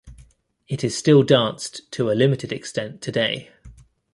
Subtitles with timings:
[0.67, 3.51] It is still danced to a limited extent today.